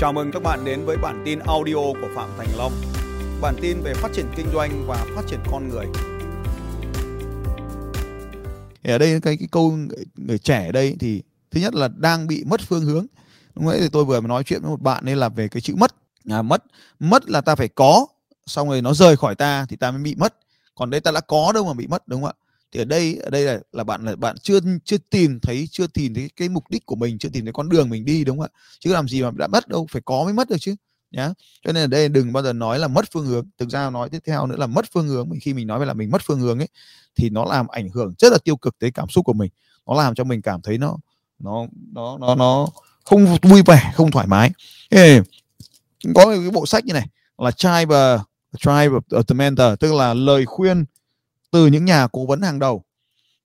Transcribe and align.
Chào 0.00 0.12
mừng 0.12 0.30
các 0.32 0.42
bạn 0.42 0.64
đến 0.64 0.84
với 0.84 0.96
bản 0.96 1.22
tin 1.24 1.38
audio 1.38 1.74
của 1.74 2.08
Phạm 2.14 2.30
Thành 2.38 2.48
Long. 2.56 2.72
Bản 3.40 3.54
tin 3.60 3.80
về 3.82 3.94
phát 3.94 4.08
triển 4.14 4.26
kinh 4.36 4.46
doanh 4.52 4.86
và 4.86 5.06
phát 5.14 5.22
triển 5.26 5.40
con 5.50 5.68
người. 5.68 5.86
ở 8.84 8.98
đây 8.98 9.20
cái 9.20 9.36
cái 9.36 9.48
câu 9.50 9.70
người, 9.70 10.04
người 10.16 10.38
trẻ 10.38 10.66
ở 10.66 10.72
đây 10.72 10.96
thì 11.00 11.22
thứ 11.50 11.60
nhất 11.60 11.74
là 11.74 11.88
đang 11.88 12.26
bị 12.26 12.44
mất 12.44 12.60
phương 12.60 12.84
hướng. 12.84 13.06
Lúc 13.54 13.64
nãy 13.64 13.78
thì 13.80 13.88
tôi 13.92 14.04
vừa 14.04 14.20
mới 14.20 14.28
nói 14.28 14.44
chuyện 14.44 14.62
với 14.62 14.70
một 14.70 14.82
bạn 14.82 15.04
nên 15.04 15.18
là 15.18 15.28
về 15.28 15.48
cái 15.48 15.60
chữ 15.60 15.74
mất. 15.76 15.94
À, 16.30 16.42
mất 16.42 16.64
mất 17.00 17.30
là 17.30 17.40
ta 17.40 17.54
phải 17.54 17.68
có 17.68 18.06
xong 18.46 18.68
rồi 18.68 18.82
nó 18.82 18.94
rời 18.94 19.16
khỏi 19.16 19.34
ta 19.34 19.66
thì 19.68 19.76
ta 19.76 19.90
mới 19.90 20.02
bị 20.02 20.14
mất. 20.14 20.34
Còn 20.74 20.90
đây 20.90 21.00
ta 21.00 21.10
đã 21.10 21.20
có 21.20 21.52
đâu 21.54 21.64
mà 21.64 21.72
bị 21.72 21.86
mất 21.86 22.08
đúng 22.08 22.22
không 22.22 22.34
ạ? 22.40 22.49
Thì 22.72 22.80
ở 22.80 22.84
đây 22.84 23.16
ở 23.22 23.30
đây 23.30 23.44
là 23.44 23.60
là 23.72 23.84
bạn 23.84 24.04
là 24.04 24.16
bạn 24.16 24.36
chưa 24.42 24.60
chưa 24.84 24.96
tìm 25.10 25.40
thấy 25.40 25.68
chưa 25.70 25.86
tìm 25.86 26.14
thấy 26.14 26.30
cái 26.36 26.48
mục 26.48 26.64
đích 26.70 26.86
của 26.86 26.96
mình 26.96 27.18
chưa 27.18 27.28
tìm 27.28 27.44
thấy 27.44 27.52
con 27.52 27.68
đường 27.68 27.90
mình 27.90 28.04
đi 28.04 28.24
đúng 28.24 28.38
không 28.38 28.50
ạ? 28.54 28.58
Chứ 28.80 28.92
làm 28.92 29.08
gì 29.08 29.22
mà 29.22 29.30
đã 29.34 29.46
mất 29.46 29.68
đâu 29.68 29.86
phải 29.92 30.02
có 30.04 30.24
mới 30.24 30.32
mất 30.32 30.48
được 30.50 30.56
chứ 30.60 30.74
nhá. 31.10 31.32
Cho 31.64 31.72
nên 31.72 31.84
ở 31.84 31.86
đây 31.86 32.08
đừng 32.08 32.32
bao 32.32 32.42
giờ 32.42 32.52
nói 32.52 32.78
là 32.78 32.88
mất 32.88 33.04
phương 33.12 33.26
hướng. 33.26 33.46
Thực 33.58 33.68
ra 33.70 33.90
nói 33.90 34.08
tiếp 34.10 34.18
theo 34.26 34.46
nữa 34.46 34.56
là 34.56 34.66
mất 34.66 34.84
phương 34.92 35.08
hướng 35.08 35.28
mình 35.28 35.40
khi 35.40 35.54
mình 35.54 35.66
nói 35.66 35.80
về 35.80 35.86
là 35.86 35.94
mình 35.94 36.10
mất 36.10 36.22
phương 36.24 36.40
hướng 36.40 36.58
ấy 36.58 36.68
thì 37.16 37.30
nó 37.30 37.44
làm 37.44 37.68
ảnh 37.68 37.88
hưởng 37.88 38.14
rất 38.18 38.32
là 38.32 38.38
tiêu 38.44 38.56
cực 38.56 38.78
tới 38.78 38.90
cảm 38.90 39.08
xúc 39.08 39.24
của 39.24 39.32
mình. 39.32 39.50
Nó 39.86 39.94
làm 39.94 40.14
cho 40.14 40.24
mình 40.24 40.42
cảm 40.42 40.60
thấy 40.62 40.78
nó 40.78 40.96
nó 41.38 41.66
nó 41.92 42.18
nó 42.18 42.34
nó 42.34 42.68
không 43.04 43.36
vui 43.42 43.62
vẻ 43.62 43.92
không 43.94 44.10
thoải 44.10 44.26
mái. 44.26 44.50
Ê, 44.88 45.20
có 46.14 46.26
cái 46.26 46.50
bộ 46.50 46.66
sách 46.66 46.84
như 46.84 46.92
này 46.92 47.06
là 47.38 47.50
Tribe 47.50 48.18
Tribe 48.58 48.98
of 49.10 49.22
the 49.22 49.34
Mentor 49.34 49.68
tức 49.80 49.94
là 49.94 50.14
lời 50.14 50.46
khuyên 50.46 50.84
từ 51.50 51.66
những 51.66 51.84
nhà 51.84 52.08
cố 52.12 52.26
vấn 52.26 52.42
hàng 52.42 52.58
đầu. 52.58 52.84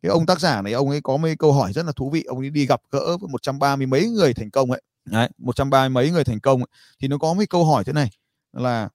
Cái 0.02 0.10
ông 0.10 0.26
tác 0.26 0.40
giả 0.40 0.62
này 0.62 0.74
ông 0.74 0.90
ấy 0.90 1.02
có 1.02 1.18
mấy 1.18 1.36
câu 1.36 1.54
hỏi 1.54 1.74
rất 1.74 1.86
là 1.86 1.92
thú 1.92 2.10
vị. 2.10 2.24
Ông 2.24 2.40
ấy 2.40 2.50
đi 2.50 2.66
gặp 2.66 2.82
gỡ 2.92 3.18
với 3.18 3.30
một 3.30 3.42
trăm 3.42 3.60
ba 3.60 3.76
mươi 3.76 3.88
mấy 3.88 4.08
người 4.08 4.34
thành 4.34 4.52
công 4.52 4.72
ấy. 4.72 4.82
Đấy, 5.06 5.30
một 5.38 5.56
trăm 5.56 5.70
ba 5.70 5.82
mươi 5.82 5.90
mấy 5.90 6.12
người 6.12 6.24
thành 6.24 6.40
công 6.40 6.60
ấy. 6.60 6.68
thì 7.00 7.08
nó 7.08 7.18
có 7.18 7.34
mấy 7.34 7.48
câu 7.48 7.66
hỏi 7.66 7.84
thế 7.84 7.94
này 7.94 8.10
là 8.54 8.90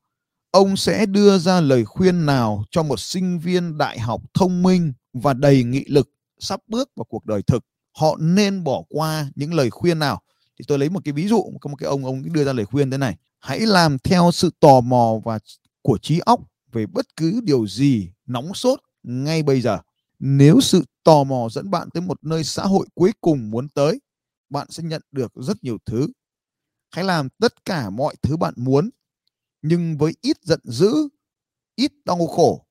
ông 0.51 0.77
sẽ 0.77 1.07
đưa 1.07 1.39
ra 1.39 1.61
lời 1.61 1.85
khuyên 1.85 2.27
nào 2.27 2.65
cho 2.71 2.83
một 2.83 3.01
sinh 3.01 3.39
viên 3.39 3.79
đại 3.79 3.99
học 3.99 4.23
thông 4.35 4.63
minh 4.63 4.93
và 5.13 5.35
đầy 5.35 5.65
nghị 5.65 5.85
lực 5.89 6.11
sắp 6.39 6.61
bước 6.69 6.91
vào 6.97 7.05
cuộc 7.05 7.27
đời 7.27 7.43
thực? 7.43 7.65
Họ 7.99 8.17
nên 8.21 8.65
bỏ 8.65 8.83
qua 8.89 9.31
những 9.35 9.55
lời 9.55 9.71
khuyên 9.71 9.99
nào? 9.99 10.21
Thì 10.59 10.65
tôi 10.69 10.79
lấy 10.79 10.89
một 10.89 11.01
cái 11.05 11.13
ví 11.13 11.29
dụ 11.29 11.45
có 11.61 11.71
một 11.71 11.77
cái 11.77 11.87
ông 11.87 12.05
ông 12.05 12.33
đưa 12.33 12.45
ra 12.45 12.53
lời 12.53 12.67
khuyên 12.67 12.91
thế 12.91 12.99
này. 12.99 13.17
Hãy 13.39 13.61
làm 13.61 13.99
theo 13.99 14.31
sự 14.33 14.51
tò 14.61 14.81
mò 14.81 15.21
và 15.25 15.39
của 15.83 15.99
trí 15.99 16.19
óc 16.19 16.41
về 16.73 16.87
bất 16.87 17.17
cứ 17.17 17.41
điều 17.45 17.67
gì 17.67 18.11
nóng 18.27 18.55
sốt 18.55 18.81
ngay 19.03 19.43
bây 19.43 19.61
giờ. 19.61 19.79
Nếu 20.19 20.61
sự 20.61 20.85
tò 21.05 21.25
mò 21.25 21.49
dẫn 21.51 21.71
bạn 21.71 21.89
tới 21.91 22.01
một 22.01 22.25
nơi 22.25 22.45
xã 22.45 22.63
hội 22.63 22.87
cuối 22.95 23.13
cùng 23.21 23.51
muốn 23.51 23.69
tới, 23.69 24.01
bạn 24.51 24.67
sẽ 24.71 24.83
nhận 24.83 25.03
được 25.13 25.33
rất 25.35 25.65
nhiều 25.65 25.79
thứ. 25.87 26.09
Hãy 26.91 27.05
làm 27.05 27.29
tất 27.29 27.65
cả 27.65 27.91
mọi 27.91 28.17
thứ 28.23 28.37
bạn 28.37 28.55
muốn, 28.57 28.91
nhưng 29.63 29.99
với 29.99 30.13
ít 30.21 30.37
giận 30.43 30.61
dữ, 30.65 31.09
ít 31.75 31.93
đau 32.05 32.27
khổ, 32.27 32.67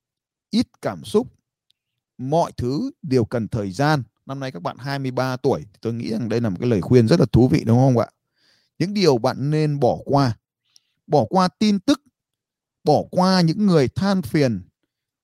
ít 0.49 0.67
cảm 0.81 1.03
xúc. 1.03 1.27
Mọi 2.17 2.51
thứ 2.57 2.91
đều 3.01 3.25
cần 3.25 3.47
thời 3.47 3.71
gian. 3.71 4.03
Năm 4.25 4.39
nay 4.39 4.51
các 4.51 4.61
bạn 4.61 4.77
23 4.77 5.37
tuổi, 5.37 5.65
tôi 5.81 5.93
nghĩ 5.93 6.11
rằng 6.11 6.29
đây 6.29 6.41
là 6.41 6.49
một 6.49 6.57
cái 6.59 6.69
lời 6.69 6.81
khuyên 6.81 7.07
rất 7.07 7.19
là 7.19 7.25
thú 7.31 7.47
vị 7.47 7.63
đúng 7.65 7.77
không 7.77 7.97
ạ? 7.97 8.07
Những 8.79 8.93
điều 8.93 9.17
bạn 9.17 9.49
nên 9.49 9.79
bỏ 9.79 9.97
qua. 10.05 10.37
Bỏ 11.07 11.25
qua 11.29 11.47
tin 11.47 11.79
tức, 11.79 12.01
bỏ 12.83 13.03
qua 13.11 13.41
những 13.41 13.65
người 13.65 13.87
than 13.87 14.21
phiền, 14.21 14.61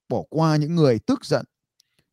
bỏ 0.09 0.23
qua 0.29 0.55
những 0.55 0.75
người 0.75 0.99
tức 0.99 1.25
giận, 1.25 1.45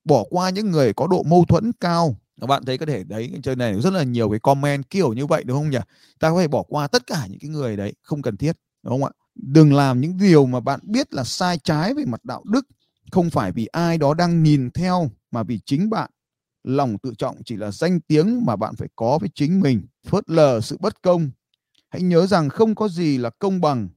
bỏ 0.05 0.25
qua 0.31 0.51
những 0.51 0.71
người 0.71 0.93
có 0.93 1.07
độ 1.07 1.23
mâu 1.23 1.45
thuẫn 1.45 1.73
cao. 1.81 2.17
Các 2.41 2.47
bạn 2.47 2.65
thấy 2.65 2.79
có 2.79 2.87
thể 2.87 3.05
đấy 3.05 3.33
trên 3.43 3.59
này 3.59 3.81
rất 3.81 3.93
là 3.93 4.03
nhiều 4.03 4.31
cái 4.31 4.41
comment 4.41 4.91
kiểu 4.91 5.12
như 5.12 5.27
vậy, 5.27 5.45
đúng 5.45 5.59
không 5.59 5.71
nhỉ? 5.71 5.79
Ta 6.20 6.31
có 6.31 6.41
thể 6.41 6.48
bỏ 6.48 6.63
qua 6.63 6.87
tất 6.87 7.07
cả 7.07 7.27
những 7.31 7.39
cái 7.41 7.51
người 7.51 7.77
đấy, 7.77 7.95
không 8.03 8.23
cần 8.23 8.37
thiết, 8.37 8.57
đúng 8.83 8.92
không 8.92 9.05
ạ? 9.05 9.11
Đừng 9.35 9.73
làm 9.73 10.01
những 10.01 10.19
điều 10.19 10.47
mà 10.47 10.61
bạn 10.61 10.80
biết 10.83 11.14
là 11.14 11.25
sai 11.25 11.58
trái 11.58 11.95
về 11.95 12.05
mặt 12.05 12.25
đạo 12.25 12.42
đức, 12.47 12.67
không 13.11 13.30
phải 13.30 13.53
vì 13.53 13.67
ai 13.67 13.98
đó 13.98 14.14
đang 14.14 14.42
nhìn 14.42 14.70
theo 14.70 15.11
mà 15.30 15.42
vì 15.42 15.61
chính 15.67 15.91
bạn. 15.91 16.11
Lòng 16.64 16.98
tự 16.98 17.13
trọng 17.19 17.42
chỉ 17.45 17.57
là 17.57 17.70
danh 17.70 18.01
tiếng 18.01 18.47
mà 18.47 18.57
bạn 18.57 18.77
phải 18.77 18.89
có 18.97 19.19
với 19.19 19.29
chính 19.35 19.61
mình, 19.61 19.83
phớt 20.07 20.30
lờ 20.30 20.61
sự 20.61 20.77
bất 20.80 21.03
công. 21.03 21.30
Hãy 21.89 22.03
nhớ 22.03 22.27
rằng 22.27 22.48
không 22.48 22.74
có 22.74 22.89
gì 22.89 23.19
là 23.19 23.30
công 23.30 23.61
bằng 23.61 23.89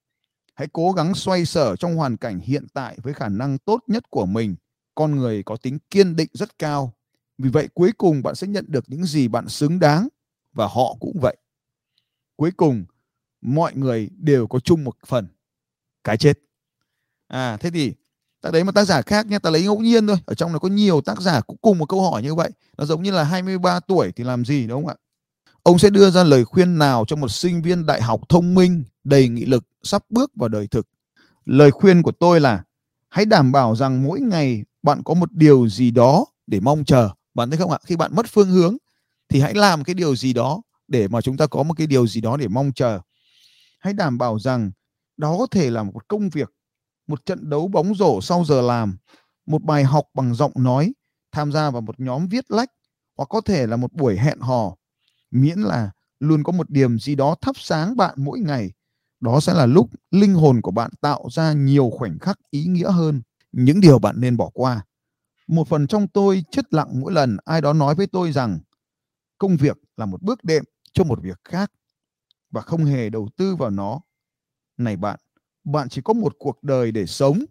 hãy 0.56 0.68
cố 0.74 0.92
gắng 0.92 1.16
xoay 1.16 1.46
sở 1.46 1.76
trong 1.76 1.96
hoàn 1.96 2.18
cảnh 2.18 2.40
hiện 2.40 2.68
tại 2.74 2.98
với 3.04 3.14
khả 3.14 3.30
năng 3.30 3.58
tốt 3.58 3.84
nhất 3.88 4.10
của 4.10 4.26
mình. 4.26 4.56
Con 4.96 5.16
người 5.16 5.44
có 5.44 5.58
tính 5.58 5.78
kiên 5.90 6.16
định 6.16 6.30
rất 6.34 6.60
cao. 6.60 6.94
Vì 7.38 7.50
vậy 7.50 7.68
cuối 7.74 7.92
cùng 7.98 8.24
bạn 8.24 8.36
sẽ 8.36 8.48
nhận 8.48 8.66
được 8.68 8.84
những 8.88 9.06
gì 9.06 9.28
bạn 9.28 9.50
xứng 9.50 9.80
đáng, 9.80 10.08
và 10.54 10.68
họ 10.68 10.96
cũng 11.00 11.20
vậy. 11.22 11.38
Cuối 12.36 12.52
cùng, 12.52 12.86
mọi 13.42 13.76
người 13.76 14.10
đều 14.18 14.48
có 14.48 14.60
chung 14.60 14.84
một 14.84 14.96
phần, 15.06 15.28
cái 16.04 16.18
chết. 16.18 16.40
À 17.28 17.58
thế 17.58 17.70
thì 17.72 17.94
ta 18.42 18.52
đấy 18.52 18.64
một 18.64 18.72
tác 18.76 18.86
giả 18.86 19.02
khác 19.02 19.26
nhé, 19.28 19.40
ta 19.40 19.50
lấy 19.50 19.64
ngẫu 19.64 19.80
nhiên 19.80 20.08
thôi. 20.08 20.18
Ở 20.26 20.34
trong 20.34 20.52
này 20.52 20.60
có 20.60 20.68
nhiều 20.68 21.02
tác 21.02 21.22
giả 21.22 21.42
cũng 21.42 21.58
cùng 21.62 21.78
một 21.78 21.90
câu 21.90 22.10
hỏi 22.10 22.24
như 22.24 22.36
vậy. 22.36 22.52
Nó 22.78 22.86
giống 22.86 23.04
như 23.04 23.12
là 23.12 23.24
23 23.24 23.80
tuổi 23.80 24.12
thì 24.16 24.24
làm 24.24 24.46
gì, 24.46 24.68
đúng 24.68 24.86
không 24.86 24.90
ạ? 24.90 24.96
Ông 25.64 25.80
sẽ 25.80 25.90
đưa 25.90 26.10
ra 26.10 26.24
lời 26.24 26.46
khuyên 26.46 26.78
nào 26.78 27.06
cho 27.08 27.16
một 27.16 27.28
sinh 27.28 27.62
viên 27.62 27.86
đại 27.86 28.02
học 28.02 28.22
thông 28.30 28.56
minh? 28.56 28.84
Đầy 29.06 29.28
nghị 29.28 29.46
lực 29.46 29.64
sắp 29.84 30.04
bước 30.10 30.32
vào 30.36 30.50
đời 30.50 30.68
thực. 30.68 30.88
Lời 31.46 31.72
khuyên 31.72 32.02
của 32.02 32.12
tôi 32.12 32.40
là, 32.40 32.64
hãy 33.10 33.26
đảm 33.26 33.52
bảo 33.52 33.76
rằng 33.76 34.04
mỗi 34.04 34.20
ngày 34.20 34.64
bạn 34.84 35.04
có 35.04 35.14
một 35.14 35.32
điều 35.32 35.68
gì 35.68 35.92
đó 35.92 36.26
để 36.48 36.60
mong 36.60 36.86
chờ. 36.86 37.10
Bạn 37.34 37.50
thấy 37.50 37.58
không 37.58 37.72
ạ? 37.72 37.78
Khi 37.86 37.96
bạn 37.96 38.16
mất 38.16 38.26
phương 38.30 38.50
hướng, 38.50 38.78
thì 39.30 39.40
hãy 39.40 39.54
làm 39.54 39.84
cái 39.84 39.94
điều 39.94 40.16
gì 40.16 40.34
đó 40.34 40.62
để 40.88 41.08
mà 41.08 41.22
chúng 41.22 41.38
ta 41.38 41.48
có 41.48 41.64
một 41.64 41.74
cái 41.78 41.88
điều 41.88 42.08
gì 42.08 42.22
đó 42.22 42.38
để 42.38 42.48
mong 42.48 42.72
chờ. 42.74 43.00
Hãy 43.80 43.94
đảm 43.94 44.18
bảo 44.18 44.40
rằng 44.40 44.72
đó 45.18 45.36
có 45.40 45.48
thể 45.52 45.70
là 45.70 45.84
một 45.84 46.08
công 46.08 46.30
việc, 46.30 46.54
một 47.08 47.26
trận 47.26 47.50
đấu 47.50 47.68
bóng 47.68 47.96
rổ 47.96 48.22
sau 48.22 48.44
giờ 48.46 48.62
làm, 48.62 48.98
một 49.46 49.64
bài 49.64 49.84
học 49.84 50.06
bằng 50.14 50.36
giọng 50.36 50.52
nói, 50.56 50.94
tham 51.32 51.52
gia 51.52 51.70
vào 51.70 51.82
một 51.82 52.00
nhóm 52.00 52.28
viết 52.28 52.52
lách, 52.52 52.70
hoặc 53.18 53.26
có 53.30 53.42
thể 53.42 53.68
là 53.68 53.76
một 53.76 53.94
buổi 53.94 54.18
hẹn 54.18 54.40
hò. 54.40 54.76
Miễn 55.32 55.60
là 55.60 55.92
luôn 56.20 56.44
có 56.44 56.52
một 56.52 56.70
điểm 56.70 57.00
gì 57.00 57.16
đó 57.16 57.36
thắp 57.42 57.56
sáng 57.60 57.98
bạn 57.98 58.14
mỗi 58.18 58.40
ngày 58.40 58.72
đó 59.20 59.40
sẽ 59.40 59.54
là 59.54 59.66
lúc 59.66 59.90
linh 60.12 60.34
hồn 60.34 60.62
của 60.62 60.72
bạn 60.72 60.92
tạo 61.02 61.28
ra 61.32 61.54
nhiều 61.54 61.90
khoảnh 61.94 62.20
khắc 62.20 62.40
ý 62.50 62.66
nghĩa 62.66 62.92
hơn, 62.92 63.22
những 63.52 63.82
điều 63.82 64.00
bạn 64.00 64.16
nên 64.22 64.38
bỏ 64.38 64.50
qua. 64.54 64.86
Một 65.48 65.68
phần 65.68 65.88
trong 65.88 66.08
tôi 66.08 66.44
chết 66.52 66.74
lặng 66.74 67.00
mỗi 67.00 67.14
lần 67.14 67.38
ai 67.46 67.62
đó 67.62 67.74
nói 67.74 67.96
với 67.96 68.08
tôi 68.08 68.32
rằng, 68.32 68.60
công 69.38 69.58
việc 69.58 69.78
là 69.98 70.06
một 70.06 70.22
bước 70.22 70.44
đệm 70.44 70.64
cho 70.94 71.04
một 71.04 71.20
việc 71.22 71.40
khác 71.44 71.72
và 72.52 72.62
không 72.62 72.86
hề 72.86 73.10
đầu 73.10 73.30
tư 73.38 73.56
vào 73.56 73.70
nó. 73.70 74.02
Này 74.78 74.98
bạn 74.98 75.20
bạn 75.64 75.90
chỉ 75.90 76.02
có 76.02 76.14
một 76.14 76.36
cuộc 76.40 76.64
đời 76.64 76.92
để 76.92 77.06
sống, 77.06 77.46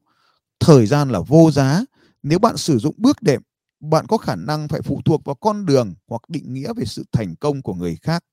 thời 0.60 0.86
gian 0.86 1.10
là 1.10 1.20
vô 1.20 1.50
giá. 1.50 1.84
Nếu 2.22 2.38
bạn 2.38 2.56
sử 2.56 2.78
dụng 2.78 2.94
bước 2.98 3.22
đệm, 3.22 3.42
bạn 3.80 4.06
có 4.08 4.16
khả 4.16 4.34
năng 4.36 4.68
phải 4.68 4.82
phụ 4.82 5.00
thuộc 5.04 5.24
vào 5.24 5.34
con 5.34 5.66
đường 5.66 5.94
hoặc 6.08 6.22
định 6.28 6.54
nghĩa 6.54 6.72
về 6.76 6.84
sự 6.84 7.04
thành 7.12 7.34
công 7.36 7.62
của 7.62 7.74
người 7.74 7.96
khác. 8.02 8.24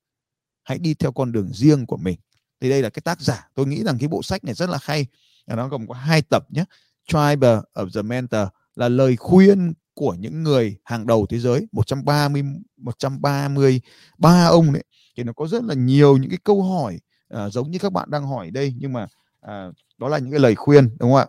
Hãy 0.62 0.78
đi 0.78 0.94
theo 0.94 1.12
con 1.12 1.32
đường 1.32 1.50
riêng 1.52 1.86
của 1.86 1.96
mình 1.96 2.18
thì 2.62 2.70
đây 2.70 2.82
là 2.82 2.90
cái 2.90 3.00
tác 3.04 3.20
giả. 3.20 3.48
Tôi 3.54 3.66
nghĩ 3.66 3.82
rằng 3.84 3.98
cái 3.98 4.08
bộ 4.08 4.22
sách 4.22 4.44
này 4.44 4.54
rất 4.54 4.70
là 4.70 4.78
hay. 4.82 5.06
À, 5.46 5.56
nó 5.56 5.68
gồm 5.68 5.86
có 5.88 5.94
hai 5.94 6.22
tập 6.22 6.46
nhé 6.50 6.64
Tribe 7.06 7.60
of 7.74 7.90
the 7.94 8.02
Mentor 8.02 8.40
là 8.74 8.88
lời 8.88 9.16
khuyên 9.16 9.72
của 9.94 10.14
những 10.14 10.42
người 10.42 10.76
hàng 10.84 11.06
đầu 11.06 11.26
thế 11.26 11.38
giới. 11.38 11.68
130 11.72 12.42
130 12.76 13.80
ba 14.18 14.46
ông 14.46 14.72
đấy. 14.72 14.84
Thì 15.16 15.22
nó 15.22 15.32
có 15.32 15.46
rất 15.46 15.64
là 15.64 15.74
nhiều 15.74 16.16
những 16.16 16.30
cái 16.30 16.38
câu 16.44 16.62
hỏi 16.62 16.98
à, 17.28 17.48
giống 17.48 17.70
như 17.70 17.78
các 17.78 17.92
bạn 17.92 18.10
đang 18.10 18.26
hỏi 18.26 18.50
đây. 18.50 18.74
Nhưng 18.78 18.92
mà 18.92 19.06
à, 19.40 19.70
đó 19.98 20.08
là 20.08 20.18
những 20.18 20.30
cái 20.30 20.40
lời 20.40 20.54
khuyên 20.54 20.88
đúng 20.98 21.12
không 21.12 21.16
ạ? 21.16 21.26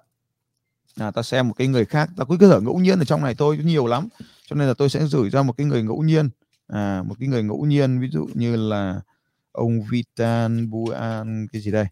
À, 0.96 1.12
ta 1.12 1.24
xem 1.24 1.48
một 1.48 1.54
cái 1.58 1.68
người 1.68 1.86
khác. 1.86 2.10
Ta 2.18 2.26
cứ 2.30 2.38
cơ 2.40 2.60
ngẫu 2.60 2.80
nhiên 2.80 3.00
ở 3.00 3.06
trong 3.06 3.24
này 3.24 3.36
thôi 3.36 3.60
nhiều 3.64 3.88
lắm. 3.88 4.08
Cho 4.48 4.56
nên 4.56 4.68
là 4.68 4.74
tôi 4.74 4.90
sẽ 4.90 5.06
gửi 5.12 5.30
ra 5.30 5.44
một 5.44 5.54
cái 5.58 5.68
người 5.68 5.84
ngẫu 5.84 6.04
nhiên. 6.04 6.30
À, 6.68 7.04
một 7.04 7.16
cái 7.20 7.30
người 7.30 7.44
ngẫu 7.44 7.66
nhiên 7.66 8.00
ví 8.00 8.10
dụ 8.12 8.28
như 8.34 8.56
là 8.56 9.02
ông 9.54 9.82
Vitan 9.92 10.70
Buan 10.70 11.48
cái 11.54 11.62
gì 11.62 11.72
đây? 11.72 11.86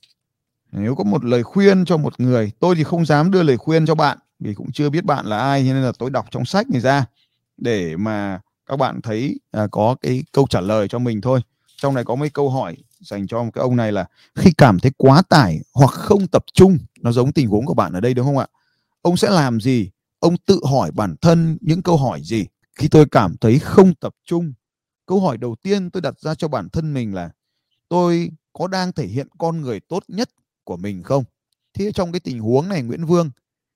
Nếu 0.72 0.96
có 0.96 1.04
một 1.04 1.26
lời 1.26 1.44
khuyên 1.44 1.86
cho 1.86 1.98
một 1.98 2.20
người 2.20 2.52
tôi 2.60 2.76
thì 2.76 2.84
không 2.84 3.06
dám 3.06 3.32
đưa 3.32 3.44
lời 3.44 3.58
khuyên 3.58 3.86
cho 3.86 3.96
bạn 3.96 4.18
vì 4.40 4.54
cũng 4.54 4.72
chưa 4.72 4.90
biết 4.90 5.06
bạn 5.06 5.26
là 5.26 5.38
ai 5.38 5.64
nên 5.64 5.76
là 5.76 5.92
tôi 6.00 6.10
đọc 6.10 6.26
trong 6.32 6.46
sách 6.46 6.70
này 6.70 6.82
ra 6.82 7.06
để 7.58 7.96
mà 7.98 8.40
các 8.66 8.78
bạn 8.78 9.02
thấy 9.02 9.40
à, 9.52 9.68
có 9.72 9.96
cái 10.02 10.24
câu 10.32 10.48
trả 10.50 10.62
lời 10.62 10.88
cho 10.88 11.00
mình 11.00 11.22
thôi. 11.22 11.42
Trong 11.78 11.94
này 11.96 12.04
có 12.04 12.16
mấy 12.16 12.30
câu 12.30 12.50
hỏi 12.50 12.78
dành 13.00 13.28
cho 13.28 13.44
cái 13.54 13.62
ông 13.62 13.76
này 13.76 13.92
là 13.92 14.06
khi 14.36 14.52
cảm 14.58 14.80
thấy 14.80 14.92
quá 14.98 15.22
tải 15.30 15.60
hoặc 15.74 15.92
không 15.92 16.28
tập 16.28 16.46
trung 16.54 16.78
nó 17.00 17.12
giống 17.12 17.32
tình 17.32 17.48
huống 17.48 17.66
của 17.66 17.74
bạn 17.74 17.94
ở 17.94 18.00
đây 18.00 18.14
đúng 18.14 18.26
không 18.26 18.38
ạ? 18.38 18.48
Ông 19.02 19.18
sẽ 19.18 19.30
làm 19.30 19.60
gì? 19.60 19.90
Ông 20.20 20.38
tự 20.38 20.60
hỏi 20.72 20.92
bản 20.92 21.16
thân 21.22 21.58
những 21.62 21.82
câu 21.82 21.98
hỏi 21.98 22.22
gì? 22.24 22.46
Khi 22.76 22.88
tôi 22.88 23.06
cảm 23.12 23.36
thấy 23.38 23.60
không 23.60 23.94
tập 23.96 24.14
trung 24.26 24.54
câu 25.06 25.20
hỏi 25.20 25.38
đầu 25.38 25.56
tiên 25.64 25.90
tôi 25.90 26.02
đặt 26.02 26.20
ra 26.20 26.36
cho 26.36 26.48
bản 26.48 26.70
thân 26.70 26.94
mình 26.94 27.14
là 27.14 27.30
tôi 27.92 28.32
có 28.54 28.68
đang 28.68 28.92
thể 28.92 29.08
hiện 29.08 29.28
con 29.38 29.62
người 29.62 29.80
tốt 29.80 30.04
nhất 30.08 30.30
của 30.64 30.78
mình 30.78 31.04
không 31.04 31.24
thế 31.74 31.92
trong 31.92 32.12
cái 32.12 32.20
tình 32.20 32.40
huống 32.40 32.70
này 32.70 32.82
Nguyễn 32.82 33.06
Vương 33.06 33.30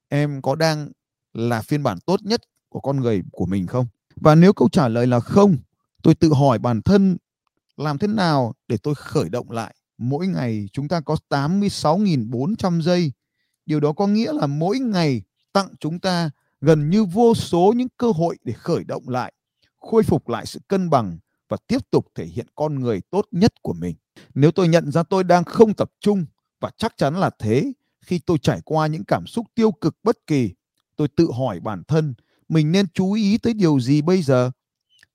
em 0.09 0.41
có 0.41 0.55
đang 0.55 0.91
là 1.33 1.61
phiên 1.61 1.83
bản 1.83 1.99
tốt 2.05 2.19
nhất 2.23 2.41
của 2.69 2.79
con 2.79 2.99
người 2.99 3.23
của 3.31 3.45
mình 3.45 3.67
không 3.67 3.87
và 4.15 4.35
nếu 4.35 4.53
câu 4.53 4.69
trả 4.69 4.87
lời 4.87 5.07
là 5.07 5.19
không 5.19 5.57
tôi 6.03 6.15
tự 6.15 6.33
hỏi 6.33 6.59
bản 6.59 6.81
thân 6.81 7.17
làm 7.77 7.97
thế 7.97 8.07
nào 8.07 8.53
để 8.67 8.77
tôi 8.77 8.95
khởi 8.95 9.29
động 9.29 9.51
lại 9.51 9.75
mỗi 9.97 10.27
ngày 10.27 10.69
chúng 10.73 10.87
ta 10.87 11.01
có 11.01 11.17
86.400 11.29 12.81
giây. 12.81 13.11
Điều 13.65 13.79
đó 13.79 13.93
có 13.93 14.07
nghĩa 14.07 14.33
là 14.33 14.47
mỗi 14.47 14.79
ngày 14.79 15.21
tặng 15.53 15.67
chúng 15.79 15.99
ta 15.99 16.29
gần 16.61 16.89
như 16.89 17.03
vô 17.03 17.35
số 17.35 17.73
những 17.75 17.87
cơ 17.97 18.11
hội 18.11 18.37
để 18.43 18.53
khởi 18.53 18.83
động 18.83 19.09
lại, 19.09 19.33
khôi 19.77 20.03
phục 20.03 20.29
lại 20.29 20.45
sự 20.45 20.59
cân 20.67 20.89
bằng 20.89 21.17
và 21.49 21.57
tiếp 21.67 21.91
tục 21.91 22.07
thể 22.15 22.25
hiện 22.25 22.47
con 22.55 22.79
người 22.79 23.01
tốt 23.11 23.25
nhất 23.31 23.53
của 23.61 23.73
mình. 23.73 23.95
Nếu 24.33 24.51
tôi 24.51 24.67
nhận 24.67 24.91
ra 24.91 25.03
tôi 25.03 25.23
đang 25.23 25.43
không 25.43 25.73
tập 25.73 25.91
trung 25.99 26.25
và 26.59 26.71
chắc 26.77 26.97
chắn 26.97 27.15
là 27.15 27.29
thế 27.39 27.71
khi 28.01 28.19
tôi 28.19 28.37
trải 28.37 28.61
qua 28.65 28.87
những 28.87 29.03
cảm 29.03 29.27
xúc 29.27 29.45
tiêu 29.55 29.71
cực 29.71 29.97
bất 30.03 30.27
kỳ, 30.27 30.53
tôi 30.95 31.07
tự 31.07 31.31
hỏi 31.31 31.59
bản 31.59 31.83
thân 31.87 32.13
mình 32.49 32.71
nên 32.71 32.85
chú 32.93 33.13
ý 33.13 33.37
tới 33.37 33.53
điều 33.53 33.79
gì 33.79 34.01
bây 34.01 34.21
giờ? 34.21 34.51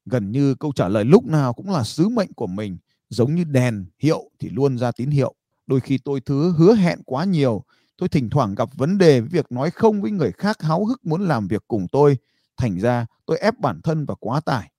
Gần 0.04 0.30
như 0.30 0.54
câu 0.54 0.72
trả 0.72 0.88
lời 0.88 1.04
lúc 1.04 1.24
nào 1.24 1.52
cũng 1.52 1.70
là 1.70 1.84
sứ 1.84 2.08
mệnh 2.08 2.32
của 2.32 2.46
mình, 2.46 2.78
giống 3.08 3.34
như 3.34 3.44
đèn 3.44 3.86
hiệu 3.98 4.30
thì 4.38 4.48
luôn 4.48 4.78
ra 4.78 4.92
tín 4.92 5.10
hiệu. 5.10 5.34
Đôi 5.66 5.80
khi 5.80 5.98
tôi 5.98 6.20
thứ 6.20 6.52
hứa 6.52 6.74
hẹn 6.74 7.02
quá 7.04 7.24
nhiều, 7.24 7.64
tôi 7.96 8.08
thỉnh 8.08 8.30
thoảng 8.30 8.54
gặp 8.54 8.68
vấn 8.76 8.98
đề 8.98 9.20
với 9.20 9.28
việc 9.28 9.52
nói 9.52 9.70
không 9.70 10.02
với 10.02 10.10
người 10.10 10.32
khác 10.32 10.62
háo 10.62 10.84
hức 10.84 11.06
muốn 11.06 11.28
làm 11.28 11.48
việc 11.48 11.64
cùng 11.68 11.86
tôi, 11.92 12.16
thành 12.56 12.78
ra 12.78 13.06
tôi 13.26 13.38
ép 13.38 13.58
bản 13.58 13.80
thân 13.82 14.06
và 14.06 14.14
quá 14.20 14.40
tải. 14.40 14.70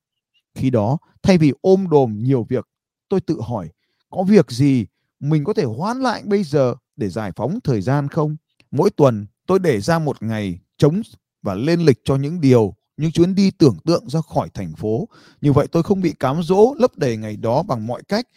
Khi 0.55 0.69
đó, 0.69 0.97
thay 1.23 1.37
vì 1.37 1.53
ôm 1.61 1.89
đồm 1.89 2.23
nhiều 2.23 2.45
việc, 2.49 2.67
tôi 3.09 3.21
tự 3.21 3.41
hỏi 3.41 3.69
có 4.11 4.23
việc 4.23 4.51
gì 4.51 4.85
mình 5.19 5.43
có 5.43 5.53
thể 5.53 5.63
hoãn 5.63 5.99
lại 5.99 6.23
bây 6.25 6.43
giờ 6.43 6.75
để 6.95 7.09
giải 7.09 7.31
phóng 7.35 7.59
thời 7.63 7.81
gian 7.81 8.07
không? 8.07 8.35
Mỗi 8.71 8.89
tuần 8.89 9.25
tôi 9.47 9.59
để 9.59 9.81
ra 9.81 9.99
một 9.99 10.23
ngày 10.23 10.59
chống 10.77 11.01
và 11.41 11.55
lên 11.55 11.79
lịch 11.79 11.99
cho 12.03 12.15
những 12.15 12.41
điều 12.41 12.75
những 12.97 13.11
chuyến 13.11 13.35
đi 13.35 13.51
tưởng 13.51 13.77
tượng 13.85 14.09
ra 14.09 14.21
khỏi 14.21 14.49
thành 14.53 14.73
phố. 14.75 15.07
Như 15.41 15.53
vậy 15.53 15.67
tôi 15.71 15.83
không 15.83 16.01
bị 16.01 16.13
cám 16.19 16.43
dỗ 16.43 16.75
lấp 16.79 16.97
đầy 16.97 17.17
ngày 17.17 17.37
đó 17.37 17.63
bằng 17.63 17.87
mọi 17.87 18.03
cách, 18.07 18.27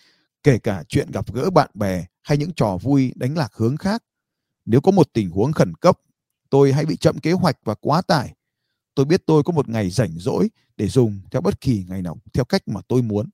kể 0.42 0.58
cả 0.58 0.84
chuyện 0.88 1.10
gặp 1.10 1.32
gỡ 1.32 1.50
bạn 1.50 1.70
bè 1.74 2.04
hay 2.22 2.38
những 2.38 2.52
trò 2.56 2.78
vui 2.82 3.12
đánh 3.16 3.36
lạc 3.36 3.52
hướng 3.54 3.76
khác. 3.76 4.02
Nếu 4.64 4.80
có 4.80 4.90
một 4.90 5.08
tình 5.12 5.30
huống 5.30 5.52
khẩn 5.52 5.74
cấp, 5.74 5.98
tôi 6.50 6.72
hay 6.72 6.86
bị 6.86 6.96
chậm 6.96 7.18
kế 7.18 7.32
hoạch 7.32 7.56
và 7.64 7.74
quá 7.74 8.02
tải. 8.02 8.34
Tôi 8.94 9.06
biết 9.06 9.22
tôi 9.26 9.42
có 9.42 9.52
một 9.52 9.68
ngày 9.68 9.90
rảnh 9.90 10.18
rỗi 10.18 10.48
để 10.76 10.88
dùng 10.88 11.20
theo 11.30 11.40
bất 11.40 11.60
kỳ 11.60 11.84
ngày 11.88 12.02
nào 12.02 12.18
theo 12.32 12.44
cách 12.44 12.68
mà 12.68 12.80
tôi 12.88 13.02
muốn. 13.02 13.26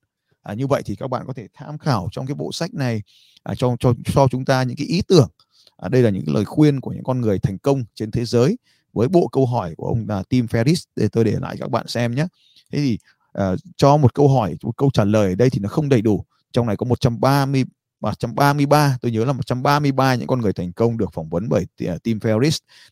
À, 0.43 0.55
như 0.55 0.67
vậy 0.67 0.83
thì 0.85 0.97
các 0.97 1.11
bạn 1.11 1.27
có 1.27 1.33
thể 1.33 1.47
tham 1.55 1.79
khảo 1.79 2.09
trong 2.13 2.27
cái 2.27 2.35
bộ 2.35 2.53
sách 2.53 2.75
này 2.75 3.03
à, 3.43 3.55
cho 3.55 3.77
cho 3.81 3.95
cho 4.15 4.29
chúng 4.31 4.45
ta 4.45 4.63
những 4.63 4.77
cái 4.77 4.87
ý 4.87 5.03
tưởng. 5.09 5.29
À, 5.77 5.89
đây 5.89 6.03
là 6.03 6.11
những 6.11 6.25
lời 6.27 6.45
khuyên 6.45 6.81
của 6.81 6.93
những 6.93 7.05
con 7.05 7.21
người 7.21 7.39
thành 7.39 7.59
công 7.59 7.85
trên 7.95 8.11
thế 8.11 8.25
giới 8.25 8.59
với 8.93 9.09
bộ 9.09 9.29
câu 9.33 9.47
hỏi 9.47 9.75
của 9.77 9.87
ông 9.87 10.09
là 10.09 10.23
Tim 10.29 10.47
Ferris 10.47 10.85
để 10.97 11.09
tôi 11.13 11.25
để 11.25 11.37
lại 11.41 11.57
các 11.61 11.71
bạn 11.71 11.89
xem 11.89 12.15
nhé. 12.15 12.27
Thế 12.73 12.79
thì 12.79 12.99
à, 13.33 13.55
cho 13.77 13.97
một 13.97 14.15
câu 14.15 14.29
hỏi, 14.29 14.57
một 14.63 14.77
câu 14.77 14.91
trả 14.95 15.05
lời 15.05 15.29
ở 15.29 15.35
đây 15.35 15.51
thì 15.51 15.59
nó 15.61 15.69
không 15.69 15.89
đầy 15.89 16.03
đủ. 16.03 16.25
Trong 16.53 16.67
này 16.67 16.77
có 16.77 16.87
130 16.87 17.65
133 18.01 18.99
tôi 19.03 19.13
nhớ 19.13 19.25
là 19.25 19.33
133 19.33 20.15
những 20.15 20.27
con 20.27 20.41
người 20.41 20.53
thành 20.53 20.73
công 20.73 20.99
được 20.99 21.13
phỏng 21.13 21.29
vấn 21.29 21.49
bởi 21.49 21.67
à, 21.79 21.97
team 22.05 22.21
Tim 22.21 22.41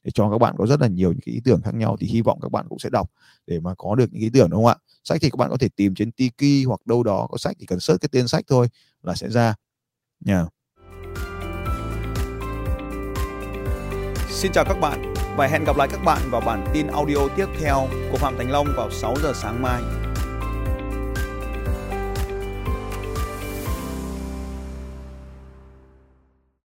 để 0.05 0.11
cho 0.15 0.31
các 0.31 0.39
bạn 0.39 0.55
có 0.59 0.67
rất 0.67 0.81
là 0.81 0.87
nhiều 0.87 1.11
những 1.11 1.21
cái 1.27 1.35
ý 1.35 1.41
tưởng 1.45 1.63
khác 1.63 1.75
nhau 1.75 1.97
thì 2.01 2.07
hy 2.07 2.21
vọng 2.21 2.39
các 2.43 2.53
bạn 2.53 2.67
cũng 2.69 2.79
sẽ 2.79 2.91
đọc 2.91 3.11
để 3.47 3.61
mà 3.61 3.75
có 3.79 3.95
được 3.95 4.13
những 4.13 4.23
ý 4.23 4.31
tưởng, 4.33 4.51
đúng 4.51 4.65
không 4.65 4.67
ạ 4.67 4.77
sách 5.05 5.19
thì 5.21 5.31
các 5.31 5.37
bạn 5.37 5.51
có 5.51 5.57
thể 5.57 5.69
tìm 5.77 5.95
trên 5.95 6.13
Tiki 6.13 6.67
hoặc 6.67 6.81
đâu 6.87 7.03
đó 7.03 7.27
có 7.31 7.39
sách 7.39 7.57
thì 7.61 7.67
cần 7.67 7.81
search 7.81 8.01
cái 8.01 8.09
tên 8.13 8.29
sách 8.29 8.45
thôi 8.49 8.69
là 9.03 9.15
sẽ 9.15 9.29
ra 9.31 9.55
nha 10.21 10.37
yeah. 10.37 10.49
Xin 14.31 14.53
chào 14.53 14.65
các 14.65 14.81
bạn 14.81 15.15
và 15.37 15.47
hẹn 15.47 15.65
gặp 15.65 15.77
lại 15.77 15.89
các 15.91 16.05
bạn 16.05 16.31
vào 16.31 16.41
bản 16.41 16.67
tin 16.75 16.87
audio 16.87 17.29
tiếp 17.37 17.47
theo 17.61 17.89
của 18.13 18.19
Phạm 18.19 18.37
Thành 18.39 18.51
Long 18.51 18.67
vào 18.77 18.91
6 18.91 19.15
giờ 19.23 19.33
sáng 19.35 19.63
mai. 19.63 20.08